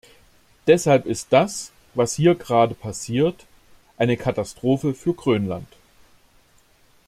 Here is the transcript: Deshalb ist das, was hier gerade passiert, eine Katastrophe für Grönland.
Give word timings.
Deshalb 0.65 1.05
ist 1.05 1.27
das, 1.31 1.71
was 1.93 2.15
hier 2.15 2.33
gerade 2.33 2.73
passiert, 2.73 3.45
eine 3.97 4.17
Katastrophe 4.17 4.95
für 4.95 5.13
Grönland. 5.13 5.67